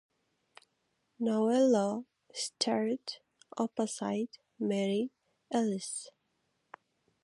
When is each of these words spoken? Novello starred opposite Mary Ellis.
Novello 1.19 2.05
starred 2.33 3.17
opposite 3.55 4.39
Mary 4.59 5.11
Ellis. 5.51 6.09